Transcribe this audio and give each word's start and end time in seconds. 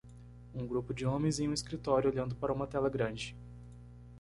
Um 0.51 0.65
grupo 0.65 0.95
de 0.95 1.05
homens 1.05 1.39
em 1.39 1.47
um 1.47 1.53
escritório 1.53 2.09
olhando 2.09 2.33
para 2.35 2.51
uma 2.51 2.65
tela 2.65 2.89
grande. 2.89 3.37